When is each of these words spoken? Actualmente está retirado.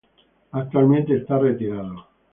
Actualmente 0.53 1.13
está 1.15 1.37
retirado. 1.37 2.07